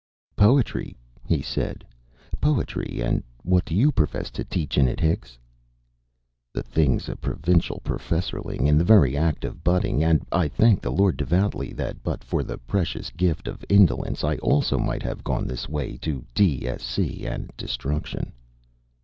[0.35, 0.97] "'Poetry,'
[1.27, 1.85] he said,
[2.41, 3.01] 'Poetry.
[3.03, 5.37] And what do you profess to teach in it, Hicks?'
[6.55, 10.91] "The thing's a Provincial professorling in the very act of budding, and I thank the
[10.91, 15.45] Lord devoutly that but for the precious gift of indolence I also might have gone
[15.45, 16.97] this way to D.Sc.
[17.21, 18.31] and destruction..."